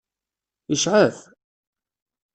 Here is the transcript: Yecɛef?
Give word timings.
Yecɛef? 0.69 1.17